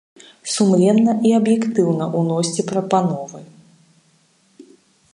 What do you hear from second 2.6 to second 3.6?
прапановы.